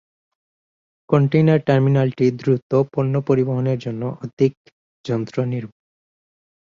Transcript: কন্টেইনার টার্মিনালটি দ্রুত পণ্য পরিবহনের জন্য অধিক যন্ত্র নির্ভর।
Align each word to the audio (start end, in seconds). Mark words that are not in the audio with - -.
কন্টেইনার 1.09 1.59
টার্মিনালটি 1.61 2.25
দ্রুত 2.31 2.71
পণ্য 2.93 3.13
পরিবহনের 3.27 3.77
জন্য 3.79 4.01
অধিক 4.21 4.53
যন্ত্র 5.05 5.37
নির্ভর। 5.45 5.79